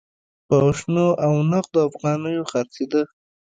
په 0.47 0.57
شنو 0.77 1.07
او 1.25 1.33
نغدو 1.51 1.79
افغانیو 1.89 2.47
خرڅېده. 2.51 3.01